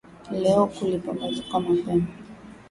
Leo 0.41 0.63
kulipambazuka 0.73 1.55
mapema. 1.65 2.07